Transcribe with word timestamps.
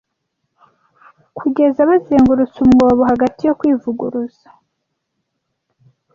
kugeza 1.37 1.89
bazengurutse 1.89 2.57
umwobo 2.65 3.01
hagati 3.11 3.41
yo 3.47 3.53
kwivuguruza... 3.59 4.47